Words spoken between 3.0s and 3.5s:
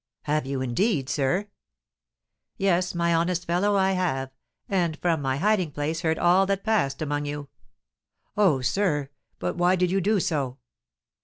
honest